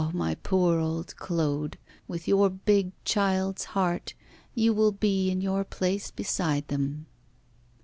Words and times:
my 0.13 0.33
poor 0.33 0.79
old 0.79 1.15
Claude, 1.17 1.77
with 2.07 2.27
your 2.27 2.49
big 2.49 2.91
child's 3.05 3.65
heart, 3.77 4.15
you 4.55 4.73
will 4.73 4.91
be 4.91 5.29
in 5.29 5.41
your 5.41 5.63
place 5.63 6.09
beside 6.09 6.67
them. 6.69 7.05